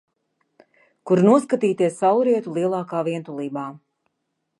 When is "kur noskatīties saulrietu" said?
1.09-2.55